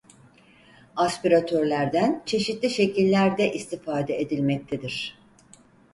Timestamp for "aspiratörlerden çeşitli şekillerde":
0.95-3.53